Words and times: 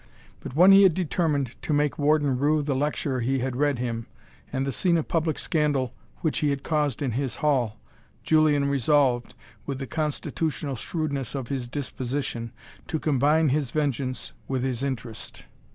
But 0.39 0.55
when 0.55 0.71
he 0.71 0.81
had 0.81 0.95
determined 0.95 1.55
to 1.61 1.73
make 1.73 1.99
Warden 1.99 2.39
rue 2.39 2.63
the 2.63 2.73
lecture 2.75 3.19
he 3.19 3.37
had 3.37 3.55
read 3.55 3.77
him, 3.77 4.07
and 4.51 4.65
the 4.65 4.71
scene 4.71 4.97
of 4.97 5.07
public 5.07 5.37
scandal 5.37 5.93
which 6.21 6.39
he 6.39 6.49
had 6.49 6.63
caused 6.63 7.03
in 7.03 7.11
his 7.11 7.35
hall, 7.35 7.77
Julian 8.23 8.67
resolved, 8.67 9.35
with 9.67 9.77
the 9.77 9.85
constitutional 9.85 10.75
shrewdness 10.75 11.35
of 11.35 11.49
his 11.49 11.67
disposition, 11.67 12.51
to 12.87 12.97
combine 12.97 13.49
his 13.49 13.69
vengeance 13.69 14.33
with 14.47 14.63
his 14.63 14.81
interest. 14.81 15.43